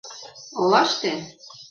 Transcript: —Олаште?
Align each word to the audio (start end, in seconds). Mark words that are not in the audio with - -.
—Олаште? 0.59 1.11